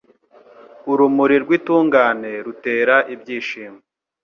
[0.91, 3.79] Urumuri rw’intungane rutera ibyishimo